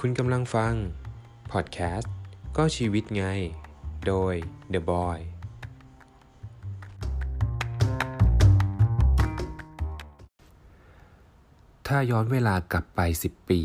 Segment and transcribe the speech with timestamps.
[0.00, 0.74] คุณกำลังฟัง
[1.52, 2.12] พอดแคสต์
[2.56, 3.24] ก็ชีวิตไง
[4.06, 4.34] โดย
[4.72, 5.18] The Boy
[11.86, 13.60] ถ้าย้อนเวลากลับไป 10 ปี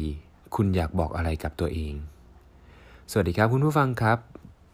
[0.55, 1.93] คุณอยากบอกอะไรกับตัวเอง
[3.11, 4.17] สวัสดีครับคุณผู้ฟังครับ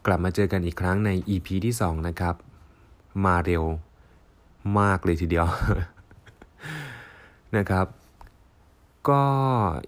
[0.05, 2.35] กลับมาเจอกันอีกครั้งใน EP ที่ 2 นะครับ
[3.25, 3.63] มาเร็ว
[4.79, 5.47] มากเลยทีเดียว
[7.57, 7.87] นะครับ
[9.09, 9.23] ก็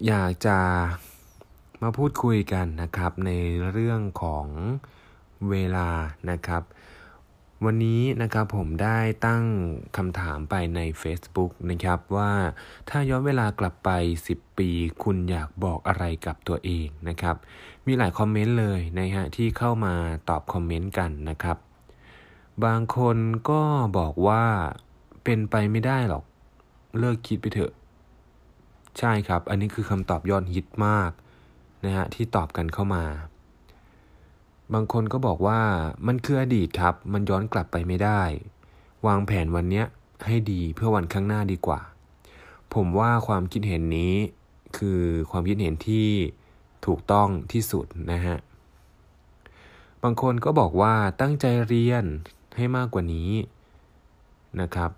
[0.06, 0.58] อยากจะ
[1.84, 3.30] มาพูดคุยกันนะครับใน
[3.72, 4.46] เรื่องของ
[5.50, 5.88] เวลา
[6.30, 6.62] นะครับ
[7.64, 9.44] วันนี้นะครับผมได้ตั้ง
[9.96, 12.32] คำถามไปใน Facebook นะครับว่า
[12.88, 13.90] ถ้าย้อนเวลากลับไป
[14.28, 14.70] 10 ปี
[15.02, 17.36] คุณอยากบอกอะไรกับตัวเองนะครับ
[17.86, 19.94] มีหลายคอมเมนต์เลยนะฮะที่เข้ามา
[20.28, 21.56] ตอบคอมเมนต์กันนะครับ
[22.64, 23.16] บางคน
[23.50, 23.62] ก็
[23.98, 24.44] บอกว่า
[25.24, 26.24] เป็นไปไม่ได้หรอก
[26.98, 27.72] เลิกคิดไปเถอะ
[28.98, 31.12] ใช่ครับ อันนี้คือคำตอบยอดฮิตมาก
[31.84, 33.04] นะฮะที่ตอบกันเข้ามา
[34.74, 35.60] บางคนก็บอกว่า
[36.06, 38.22] มันคืออดีตครับ มันย้อนกลับไปไม่ได้
[39.06, 39.86] วางแผนวันเนี้ย
[40.26, 41.80] ให้ดีเพื่อวันข้างหน้าดีกว่า
[42.74, 44.14] ผมว่าความคิดเห็นนี้
[44.78, 45.00] คือ
[45.30, 46.08] ความคิดเห็นที่
[46.86, 48.36] ถูกต้องที่สุดนะฮะ
[50.02, 52.04] บางคนก็บอกว่าตั้งใจเรียน
[52.56, 53.30] ให้มากกว่านี้
[54.60, 54.90] นะครับ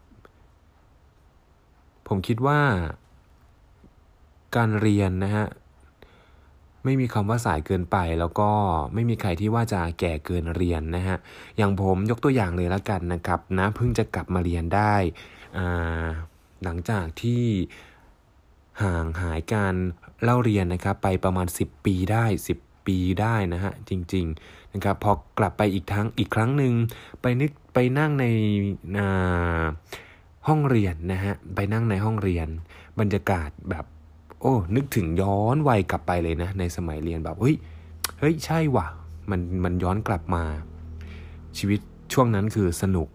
[2.06, 2.60] ผมคิดว่า
[4.56, 5.46] การเรียนนะฮะ
[6.84, 8.50] ไม่มีคำว่าสายเกินไป แล้วก็
[8.94, 11.18] ไม่มีใครที่ว่าจะแก่เกินเรียนนะฮะ
[11.56, 14.94] อย่างผมยกตัวอย่างเลยแล้วกันนะครับนะเพิ่งจะกลับมาเรียนได้
[16.64, 17.44] หลังจากที่
[18.82, 19.74] ห่างหายการ
[20.22, 22.24] เล่าเรียนนะครับ ไปประมาณ 10 ปีได้
[22.56, 26.74] 10 ปีได้นะฮะจริงๆนะครับพอกลับไปอีกทั้งอีกครั้งหนึ่ง
[27.22, 28.26] ไปนึกไปนั่งใน
[30.48, 32.48] ห้องเรียนนะฮะไปนั่งในห้องเรียน
[33.00, 33.84] บรรยากาศแบบ
[34.42, 37.56] โอ้นึกถึงย้อนวัยกลับไปเลยนะ ในสมัยเรียนแบบเฮ้ย
[38.18, 38.86] เฮ้ยใช่ว่ะ
[39.30, 40.44] มันมันย้อนกลับมา
[41.58, 41.80] ชีวิต
[42.12, 43.08] ช่วงนั้นคือสนุก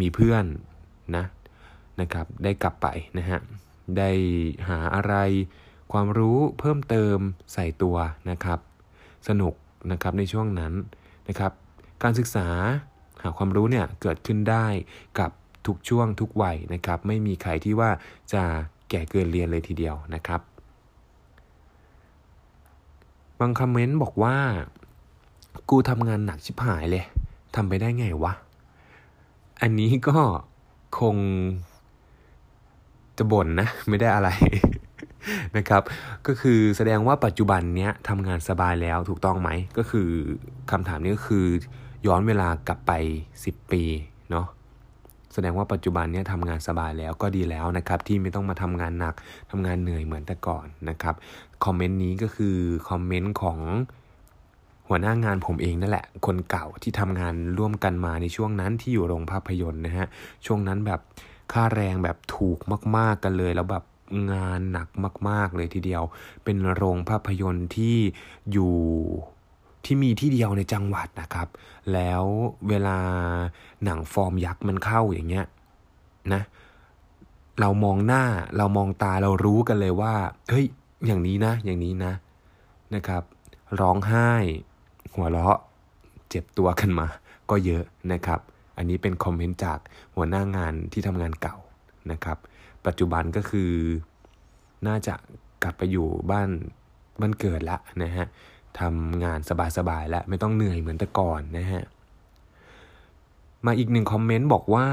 [0.00, 0.44] มีเพื่อน
[1.16, 1.24] นะ
[2.00, 2.86] นะครับ ได้กลับไป
[3.18, 3.40] นะฮะ
[3.98, 4.10] ได้
[4.68, 5.14] หาอะไร
[5.92, 7.18] ความรู้เพิ่มเติม
[7.52, 7.96] ใส่ตัว
[8.30, 8.58] นะครับ
[9.28, 9.54] สนุก
[9.90, 10.72] นะครับในช่วงนั้น
[11.28, 11.52] นะครับ
[12.02, 12.48] การศึกษา
[13.22, 14.66] หาความรู้เนี่ยเกิดขึ้นได้
[15.18, 15.30] กับ
[15.66, 17.90] ทุกช่วงทุกวัยนะครับ ไม่มีใครที่ว่า
[18.32, 18.42] จะ
[18.88, 20.40] แก่เกินเรียนเลยทีเดียวนะครับ
[23.40, 24.36] บางคอมเมนต์บอกว่า
[25.70, 27.04] กูทำงานหนักชิบหายเลย
[27.54, 28.32] ทำไปได้ไงวะ
[29.62, 30.18] อันนี้ก็
[30.98, 31.16] คง
[33.18, 34.30] จะบ่นนะไม่ได้อะไร
[35.56, 35.82] นะครับ
[36.26, 40.08] ก็คือแสดงว่าปัจจุบันเนี้ยทำงานสบายแล้วถูกต้องไหม ก็คือ
[40.70, 41.46] คำถามนี้ก็คือ
[42.06, 42.92] ย้อนเวลากลับไป
[43.32, 43.82] 10 ปี
[44.30, 44.46] เนาะ
[45.34, 49.14] แสดงว่าปัจจุบันนี้ทำงานสบายแล้วก็ดีแล้วนะครับ ที่ไม่ต้องมาทำงานหนัก
[49.50, 51.14] ทำงานเหนื่อยเหมือนแต่ก่อนนะครับ
[51.64, 52.56] คอมเมนต์นี้ก็คือ
[52.88, 53.58] คอมเมนต์ของ
[54.88, 60.06] หัวหน้างานผมเองนั่นแหละ คนเก่าที่ทำงานร่วมกันมาในช่วงนั้นที่อยู่โรงภาพยนตร์นะฮะ
[60.46, 61.00] ช่วงนั้นแบบ
[61.52, 62.58] ค่าแรงแบบถูก
[62.96, 63.84] มาก ๆกันเลยแล้วแบบ
[64.32, 64.88] งานหนัก
[65.28, 66.02] มาก ๆ เลยทีเดียว
[66.44, 67.96] เป็นโรงภาพยนตร์ที่
[68.52, 68.74] อยู่
[69.84, 71.48] ที่มีที่เดียวในจังหวัดนะครับ
[71.92, 72.22] แล้ว
[72.68, 72.98] เวลา
[73.84, 75.46] หนังฟอร์มยักษ์มันเข้าอย่างเงี้ย
[76.32, 76.42] นะ
[77.60, 78.24] เรามองหน้า
[78.56, 80.14] เรามองตาเรารู้กันเลยว่า
[80.50, 80.66] เฮ้ย
[81.06, 82.12] อย่างนี้นะ อย่างนี้นะ
[82.94, 83.22] นะครับ
[83.80, 84.30] ร้องไห้
[85.14, 85.58] หัวเราะ
[86.28, 87.06] เจ็บตัวกันมา
[87.50, 88.40] ก็เยอะนะครับ
[88.76, 89.78] อันนี้เป็นคอมเมนต์จาก
[90.16, 91.56] หัวหน้างานที่ทำงานเก่า
[92.10, 92.38] นะครับ
[92.86, 93.70] ปัจจุบันก็คือ
[94.86, 95.14] น่าจะ
[95.62, 96.48] กลับไปอยู่บ้าน
[97.20, 98.26] บ้านเกิดละนะฮะ
[98.80, 99.38] ทำงาน
[99.78, 101.84] สบายๆแล้วไม่ต้องเหนื่อยเหมือนแต่ก่อนนะฮะ
[103.66, 104.88] มาอีกหนึ่งคอมเมนต์บอกว่า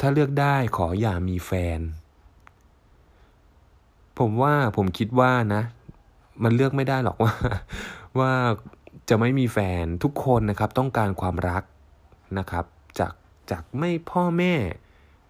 [0.00, 1.80] ถ้าเลือกได้ขออย่ามีแฟน
[4.18, 5.62] ผมว่าผมคิดว่านะ
[6.42, 7.34] มันเลือกไม่ได้หรอกว่า
[8.18, 8.32] ว่า
[9.08, 11.62] จะไม่มีแฟนทุกคนนะครับ ต้องการความรัก
[12.38, 12.64] นะครับ
[12.98, 13.12] จาก
[13.50, 14.54] จากไม่พ่อแม่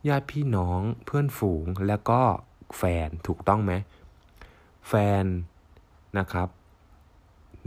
[0.09, 2.21] ญาติพี่น้องเพื่อนฝูงแล้วก็
[2.77, 3.73] แฟนถูกต้องไหม
[4.89, 5.25] แฟน
[6.19, 6.49] นะครับ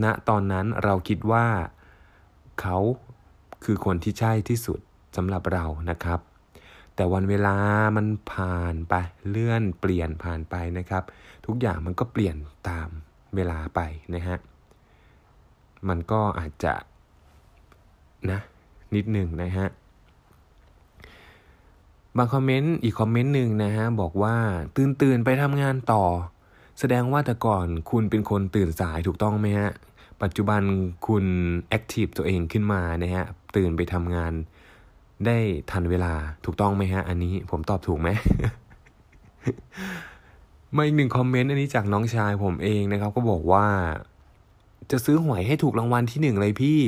[0.04, 1.46] ณตอนนั้นเราคิดว่า
[2.62, 2.78] เขา
[3.64, 4.80] คือคนที่ใช่ที่สุด
[5.16, 6.20] สำหรับเรานะครับ
[6.96, 7.56] แต่วันเวลา
[7.96, 8.94] มันผ่านไป
[9.30, 11.04] เลื่อนเปลี่ยนผ่านไปนะครับ
[11.46, 12.36] ทุกอย่างมันก็เปลี่ยน
[12.70, 12.90] ตาม
[13.36, 13.80] เวลาไป
[14.16, 14.38] นะฮะ
[15.88, 16.74] มันก็อาจจะ
[18.32, 18.40] นะ
[18.96, 19.68] นิดหนึ่งนะฮะ
[22.18, 24.36] บางคอมเมนต์อีกคอมเมนต์หนึ่งนะฮะบอกว่า
[24.76, 26.04] ตื่นตื่นไปทำงานต่อ
[26.80, 29.72] แสดงว่าแต่ก่อนคุณเป็นคนตื่นสายถูกต้องไหมฮะ
[30.24, 30.62] ปัจจุบัน
[31.08, 31.26] คุณ
[31.70, 33.26] แอคทีฟตัวเองขึ้นมานะฮะ
[33.56, 34.34] ตื่นไปทำงาน
[35.26, 35.38] ได้
[35.72, 36.14] ทันเวลา
[36.46, 38.10] ถูกต้องไหมฮะ อันนี้ผมตอบถูกไหม
[40.76, 43.66] มาอีกหนึ่งคอมเมนต์อันนี้จากน้องชายผมเองนะครับ ก็บอกว่า
[44.92, 46.80] จะซื้อหวยให้ถูกรางวัลที่หนึ่งเลยพี่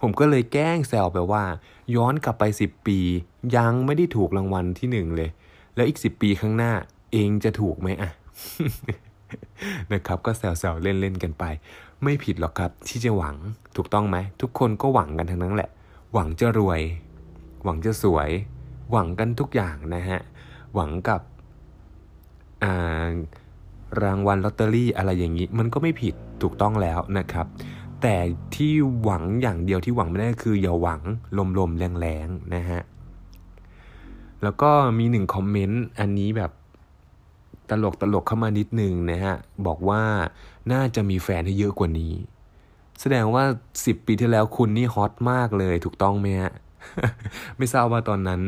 [0.00, 1.44] ผมก็เลยแกล้งแซวไปว่า
[1.96, 2.98] ย้อนกลับไปสิบปี
[3.56, 5.30] ยังไม่ได้ถูกรางวัลที่หนึ่งเลย
[5.74, 6.72] แล้วอีกสิบปีข้างหน้า
[7.12, 8.10] เองจะถูกไหมอะ
[9.92, 11.44] นะครับก็แซวๆเล่นๆกันไป
[12.02, 13.36] ไม่ผิดหรอกครับที่จะหวัง
[13.76, 15.70] ถูกต้องไหม ทุกคนก็หวังกันทั้งนั้นแหละ
[16.12, 16.80] หวังจะรวย
[17.64, 18.30] หวังจะสวย
[18.90, 20.20] หวังกันทุกอย่างนะฮะ
[20.74, 21.20] หวังกับ
[24.02, 27.46] รางวัลลอตเตอรี่อะไรอย่างนี้ มันก็ไม่ผิดถูกต้องแล้วนะครับ
[28.02, 28.16] แต่
[28.54, 28.72] ที่
[29.02, 31.00] หวังอย่างเดียวที่หวังไม่ได้คืออย่าหวัง
[31.58, 32.80] ลมๆแรงๆนะฮะ
[34.42, 36.50] แล้วก็มีหนึ่งคอมเมนต์อันนี้แบบ
[37.70, 39.36] ตลกตลกเข้ามานิดนึงนะฮะ
[39.66, 40.02] บอกว่า
[40.72, 42.14] น่าจะมีแฟนให้เยอะกว่านี้
[43.00, 43.44] แสดงว่า
[43.84, 46.52] สิบปีที่แล้วคุณนี่ฮอตมากเลยถูกต้องไหมฮะ
[47.56, 48.42] ไม่ทราบว่าตอนนั้น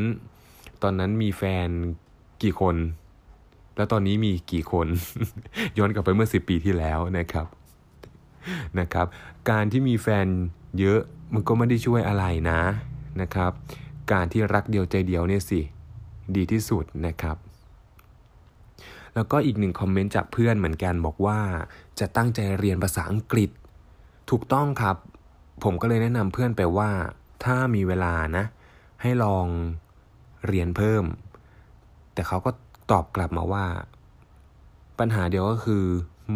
[0.82, 1.68] ตอนนั้นมีแฟน
[2.42, 2.76] กี่คน
[3.76, 4.86] แล้วตอนนี้มีกี่คน
[5.78, 7.46] ย้อนกลับไปเมื่อสิปีที่แล้วนะครับ
[8.78, 9.06] นะครับ
[9.50, 10.26] การที่มีแฟน
[10.78, 11.00] เยอะ
[11.34, 12.60] มันก็ไม่ได้ช่วยอะไรนะ
[13.20, 13.52] นะครับ
[14.12, 15.60] การที่รักเดียวใจเดียวเนี่ยสิ
[16.36, 17.36] ดีที่สุดนะครับ
[19.18, 21.38] แล้วก็อีกหนึ่งคอมเมนต์จากเพื่อนเหมือนกันบอกว่า
[22.00, 23.50] จะตั้งใจเรียนภาษาอังกฤษ
[24.30, 24.96] ถูกต้องครับ
[25.64, 26.90] ผมก็เลยแนะนำเพื่อนไปว่า
[27.44, 28.44] ถ้ามีเวลานะ
[29.02, 29.46] ให้ลอง
[30.46, 31.04] เรียนเพิ่ม
[32.14, 32.50] แต่เขาก็
[32.90, 33.66] ตอบกลับมาว่า
[34.98, 35.84] ปัญหาเดียวก็คือ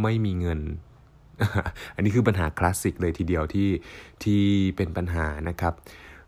[0.02, 0.61] ไม่มีเงิน
[1.94, 3.69] อันนี้คือปัญหาคลาสสิกเลยทีเดียวที่
[4.25, 4.43] ที่
[4.76, 5.75] เป็นปัญหานะครับ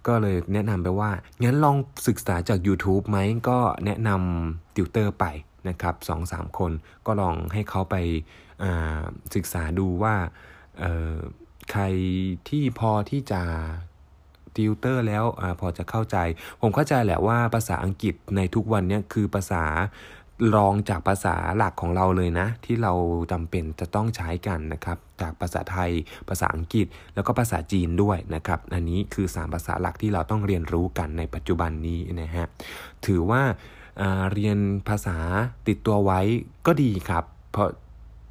[0.06, 1.10] ก็เลยแนะนำไปว่า
[1.44, 1.76] งั้นลอง
[2.08, 3.18] ศึกษาจาก YouTube ไหม
[3.48, 5.26] ก็แนะนำติวเตอร์ไป
[5.68, 6.72] นะครับสองสามคน
[7.06, 7.96] ก็ลองให้เขาไป
[9.34, 10.14] ศึกษาดูว่า
[11.72, 11.84] ใคร
[12.48, 13.42] ที่พอที่จะ
[14.56, 16.16] ติวเตอร์แล้วอพอจะเข้าใจ
[16.60, 19.64] ผมเข้าใจแหละว่าภาษาอังกฤษในทุกวันนี้คือภาษา
[20.56, 22.92] รองจากภาษาหลักของเราเลยนะ ที่เรา
[23.32, 25.90] จำเป็นจะต้องใช้กันนะครับ จากภาษาไทย
[26.28, 32.46] ภาษาอังกฤษ แล้วก็ภาษาจีนด้วยนะครับ อันนี้คือ 3 ภาษาหลักที่เราต้องเรียนรู้กันในปัจจุบันนี้นะฮะ
[33.06, 33.42] ถือว่า
[34.32, 34.58] เรียน
[34.88, 35.18] ภาษา
[35.68, 36.20] ติดตัวไว้
[36.66, 37.68] ก็ดีครับ เพราะ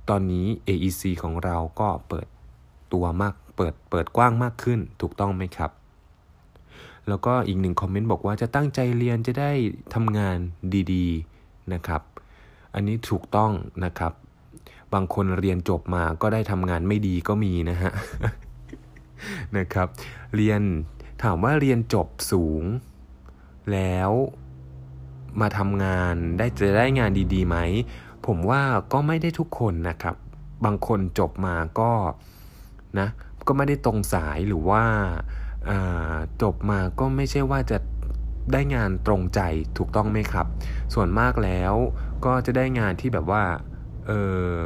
[0.10, 2.28] ตอนนี้ AEC ของเราก็เปิด
[2.94, 5.72] ตัวมากเปิดเปิดกว้างมากขึ้นถูกต้องไหมครับ
[7.08, 9.52] แล้วก็อีกหนึ่งคอมเมนต์บอกว่าจะตั้งใจเรียนจะได้
[9.94, 10.38] ทำงาน
[10.94, 12.02] ดีๆนะครับ
[12.74, 13.52] อันนี้ถูกต้อง
[13.86, 14.14] นะครับ
[14.94, 17.92] บางคนเรียนจบมาก็ได้ทำงานไม่ดีก็มีนะฮะ
[19.58, 19.88] นะครับ
[20.36, 20.62] เรียน
[21.24, 22.64] ถามว่าเรียนจบสูง
[23.72, 24.12] แล้ว
[25.42, 27.58] มาทำงานได้จะได้งานดีๆไหม
[28.26, 28.62] ผมว่า
[28.94, 30.16] ก็ไม่ได้ทุกคนนะครับ
[30.66, 31.92] บางคนจบมาก็
[33.00, 33.08] นะ
[33.48, 34.84] ก็ไม่ได้ตรงสายหรือว่า
[36.42, 37.78] จบมาก็ไม่ใช่ว่าจะ
[38.54, 39.42] ได้งานตรงใจ
[39.78, 40.48] ถูกต้องไหมครับ
[40.94, 41.74] ส่วนมากแล้ว
[42.26, 43.44] ก็จะได้งานที่แบบว่า
[44.08, 44.12] เอ
[44.58, 44.62] อ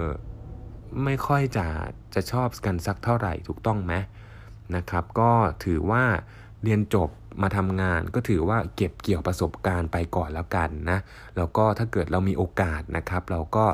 [1.03, 1.67] ไม่ค่อยจะ
[2.13, 3.93] จะชอบกันสักเท่าไหร่ถูกต้องไหม
[4.75, 5.31] นะครับ ก็
[5.63, 6.03] ถือว่า
[6.63, 7.09] เรียนจบ
[7.41, 10.99] มาทำงานก็ถือว่าเก็บเกี่ยวประสบการณ์ไปก่อนแล้วกันนะ
[11.37, 13.65] แล้วก็ถ้าเกิดเรามีโอกาสนะครับ เราก็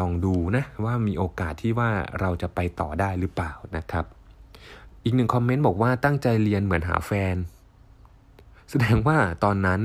[0.00, 4.04] ลองดูนะว่ามีโอกาสที่ว่าเราจะไปต่อได้หรือเปล่านะครับ
[5.04, 7.36] อีกหนึ่งคอมเมนต์บอกว่าตั้งใจเรียนเหมือนหาแฟน
[8.70, 9.80] แสดงว่าตอนนั้น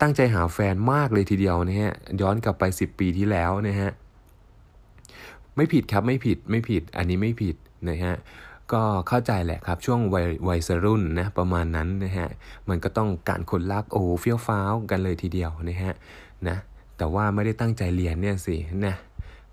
[0.00, 3.90] ตั้งใจหาแฟนมากเลยทีเดียวนะฮะย้อนกลับไป 10 ปีที่แล้วนะฮะ
[5.56, 7.56] ไม่ผิดครับไม่ผิดไม่ผิดอันนี้ไม่ผิด
[7.90, 8.14] นะฮะ
[8.72, 12.28] ก็เข้าใจแหละครับช่วงวัยวัยรุ่นนะประมาณนั้นนะฮะ
[12.68, 15.94] มันก็ต้องการคนรักโอ้เฟี้ยวฟ้าวกันเลยทีเดียวนะฮะ
[16.48, 16.56] นะ
[16.96, 18.94] แต่ว่าไม่ได้ตั้งใจเรียนเนี่ยสินะ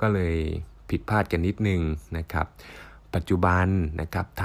[0.02, 0.36] ก็เลย
[0.90, 1.82] ผิดพลาดกันนิดนึง
[2.18, 2.48] นะครับ
[3.16, 3.68] ปัจจุบัน
[4.02, 4.44] นะครับท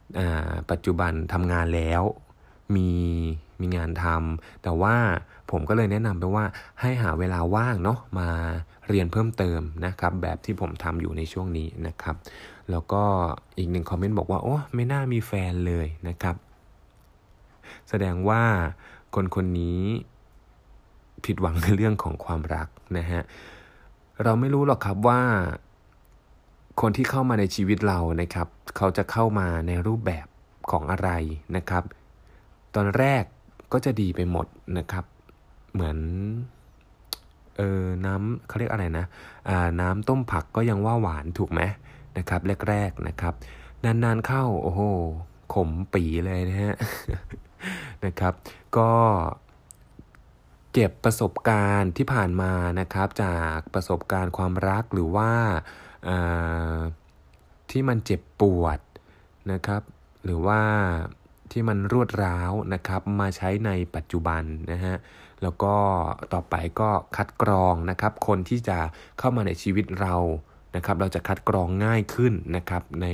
[0.00, 2.02] ำปัจจุบันทำงานแล้ว
[2.76, 2.90] มี
[3.60, 4.96] มีงานทำแต่ว่า
[5.50, 6.44] ผมก็เลยแนะนำไปว่า
[6.80, 8.28] ให้หาเวลาว่างเนาะมา
[8.88, 12.16] เรียนเพิ่มเติมนะครับ แบบที่ผมทำอยู่ในช่วงนี้นะครับ
[12.70, 13.02] แล้วก็
[13.58, 16.36] อีกหนึ่งคอมเมนต์บอกว่า โอ้ไม่น่ามีแฟนเลยนะครับ
[17.88, 18.42] แสดงว่า
[19.14, 19.80] คนคนนี้
[21.24, 22.68] ผิดหวังในเรื่องของความรัก
[22.98, 23.22] นะฮะ
[24.22, 25.20] เราไม่รู้หรอกครับว่า
[26.80, 30.26] คนที่เข้ามาในชีวิตเรานะครับ เขาจะเข้ามาในรูปแบบ
[30.70, 31.10] ของอะไร
[31.56, 31.84] นะครับ
[32.74, 33.24] ตอนแรก
[33.72, 34.46] ก็จะดีไปหมด
[34.78, 35.04] นะครับ
[35.72, 35.98] เหมือน
[37.56, 39.04] เออน้ำเขาเรียกอะไรนะ
[39.48, 41.60] อ่าน้ำต้มผักก็ยังว่าหวานถูกไหม
[42.18, 43.34] นะครับ แรกๆนะครับ
[43.84, 44.82] นานๆเข้าโอ้โห
[45.54, 46.74] ขมปีเลยนะฮะ
[48.04, 48.32] นะครับ
[48.76, 48.92] ก็
[50.72, 55.30] เก็บประสบการณ์ที่ผ่านมานะครับ จากประสบการณ์ความรักหรือว่า
[57.70, 58.78] ที่มันเจ็บปวด
[59.52, 59.82] นะครับ
[60.24, 60.60] หรือว่า
[61.52, 64.42] ที่มันรวดร้าวนะครับ มาใช้ในปัจจุบัน
[64.72, 64.96] นะฮะ
[65.42, 65.74] แล้วก็
[66.32, 68.78] ต่อไปก็คัดกรองนะครับ คนที่จะ
[69.18, 70.14] เข้ามาในชีวิตเรา
[70.76, 73.06] นะครับเราจะคัดกรองง่ายขึ้นนะครับใน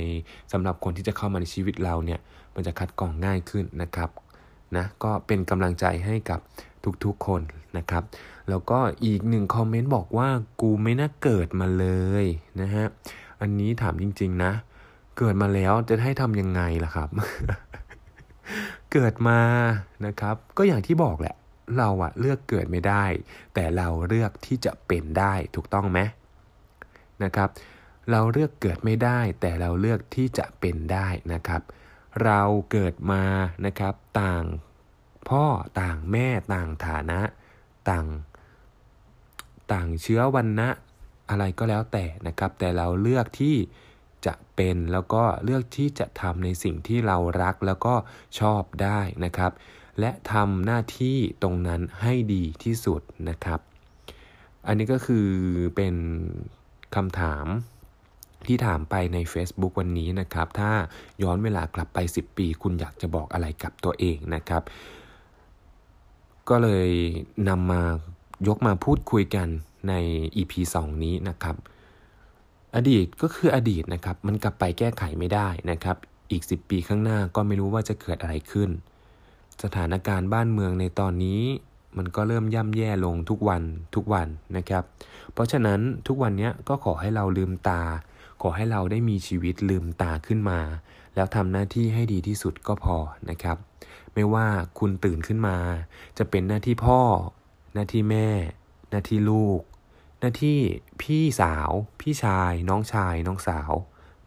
[0.51, 2.19] สำหรับคนที่จะเข้ามาในชีวิตเราเนี่ย
[2.55, 4.09] มันจะคัดกรองง่ายขึ้นนะครับ
[4.75, 6.39] นะก็เป็นกำลังใจให้กับ
[7.03, 7.41] ทุกๆคน
[7.77, 8.03] นะครับ
[8.49, 10.29] แล้วก็อีกหนึ่งคอมเมนต์บอกว่า
[10.61, 11.87] กูไม่น่าเกิดมาเล
[12.23, 12.25] ย
[12.61, 12.85] นะฮะ
[13.41, 14.51] อันนี้ถามจริงๆนะ
[15.17, 17.09] เกิดมาแล้วจะให้ทำยังไงล่ะครับ
[18.93, 19.39] เกิดมา
[20.05, 21.35] นะครับ ก็อย่างที่บอกแหละ
[21.77, 23.05] เราอะเลือกเกิดไม่ได้
[23.53, 25.99] แต่เราเลือกที่จะเป็นได้ถูกต้องไหม
[27.23, 27.49] นะครับ
[28.11, 31.61] เราเลือกเกิดไม่ได้ แต่เราเลือกที่จะเป็นได้นะครับ
[32.23, 33.23] เราเกิดมา
[33.65, 34.43] นะครับต่าง
[35.29, 35.45] พ่อ
[35.81, 37.21] ต่างแม่ต่างฐานะ
[37.89, 38.05] ต่าง
[39.71, 40.69] ต่างเชื้อวันนะ
[41.29, 43.55] อะไรก็แล้วแต่นะครับ แต่เราเลือกที่
[44.25, 47.95] จะเป็นแล้วก็เลือกที่จะทำในสิ่งที่เรารักแล้วก็
[48.39, 49.51] ชอบได้นะครับ
[49.99, 53.59] และทำหน้าที่ตรงนั้นให้ดีที่สุดนะครับ
[54.67, 55.27] อันนี้ก็คือ
[55.75, 55.95] เป็น
[56.95, 57.45] คำถาม
[58.45, 60.71] ที่ถามไปใน Facebook วันนี้นะครับ ถ้า
[61.23, 64.63] ย้อนเวลากลับไป 10 ปี คุณอยากจะบอกอะไรกับตัวเองนะครับ
[66.49, 66.89] ก็เลย
[67.49, 67.81] นำมา
[68.47, 69.47] ยกมาพูดคุยกัน
[69.89, 69.93] ใน
[70.35, 71.55] EP 2 นี้นะครับ
[72.75, 75.97] อดีตก็คืออดีตนะครับ มันกลับไปแก้ไขไม่ได้นะครับ
[76.31, 78.69] อีก 10 ปีข้างหน้าก็ไม่รู้ว่าจะเกิดอะไรขึ้น
[79.63, 81.41] สถานการณ์บ้านเมืองในตอนนี้
[81.97, 83.63] มันก็เริ่มย่ำแย่ลงทุกวัน
[83.95, 84.83] ทุกวันนะครับ
[85.33, 87.81] เพราะฉะนั้นทุกวันนี้ก็ขอให้เราลืมตา
[88.41, 90.59] ขอให้เราได้มีชีวิตลืมตาขึ้นมา
[91.15, 92.97] แล้วทำหน้าที่ให้ดีที่สุดก็พอ
[93.29, 93.57] นะครับ
[94.13, 94.47] ไม่ว่า
[94.79, 95.57] คุณตื่นขึ้นมา
[96.17, 97.01] จะเป็นหน้าที่พ่อ
[97.73, 98.29] หน้าที่แม่
[98.89, 99.59] หน้าที่ลูก
[100.19, 100.59] หน้าที่
[101.01, 101.69] พี่สาว
[102.01, 103.71] พี่ชาย น้องชาย น้องสาว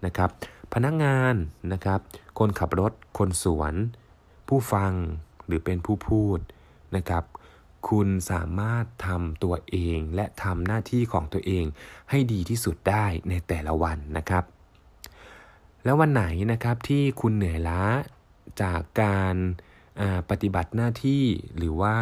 [0.05, 0.31] นะครับ
[0.73, 1.35] พนักงาน
[1.73, 2.01] นะครับ
[2.39, 3.75] คนขับรถ คนสวน
[4.49, 4.93] ผู้ฟัง
[5.47, 6.39] หรือเป็นผู้พูด
[6.97, 7.25] นะครับ
[7.89, 11.65] คุณสามารถทำตัวเองและทำหน้าที่ของตัวเอง
[12.11, 14.45] ให้ดีที่สุดได้ในแต่ละวันนะครับ
[15.85, 17.83] แล้ววันไหนนะครับที่คุณเหนื่อยล้า
[18.63, 19.37] จากการ
[20.31, 21.25] ปฏิบัติหน้าที่
[21.57, 21.97] หรือว่า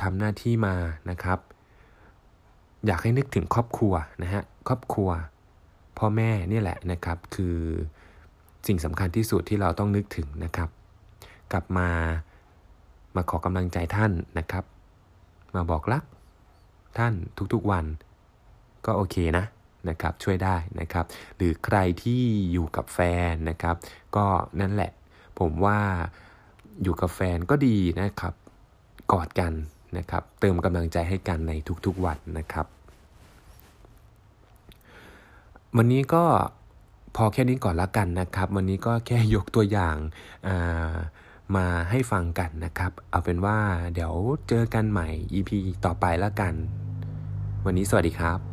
[0.00, 0.76] ทำหน้าที่มา
[1.10, 1.38] นะครับ
[2.86, 5.10] อยากให้นึกถึงครอบครัวนะฮะครอบครัว
[5.98, 7.58] พ่อแม่นี่แหละนะครับ คือ
[8.66, 10.68] สิ่งสำคัญที่สุดที่เราต้องนึกถึงนะครับ
[11.52, 11.88] กลับมา
[13.16, 14.64] มาขอกำลังใจท่านนะครับ
[15.54, 16.04] มาบอกรัก
[16.98, 17.14] ท่าน
[17.52, 17.84] ทุกๆวัน
[18.86, 19.44] ก็โอเคนะ
[19.88, 21.04] นะครับช่วยได้นะครับ
[21.36, 22.98] หรือใครที่อยู่กับแฟ
[23.30, 23.76] นนะครับ
[24.16, 24.24] ก็
[24.60, 24.90] นั่นแหละ
[25.38, 25.78] ผมว่า
[26.82, 28.34] อยู่กับแฟนก็ดีนะครับ
[29.12, 29.52] กอดกัน
[29.96, 31.52] นะครับ เติมกำลังใจให้กันใน
[31.86, 32.66] ทุกๆวันนะครับ
[35.76, 36.24] วันนี้ก็
[37.16, 40.94] พอแค่นี้ก่อนละกันนะครับ วันนี้ก็แค่ยกตัวอย่างา
[41.56, 43.58] มาให้ฟังกันนะครับ เอาเป็นว่า
[43.94, 44.14] เดี๋ยว
[44.48, 45.50] เจอกันใหม่ EP
[45.84, 46.54] ต่อไปแล้วกัน
[47.64, 48.51] วันนี้สวัสดีครับ